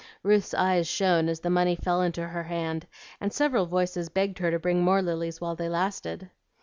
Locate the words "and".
3.19-3.31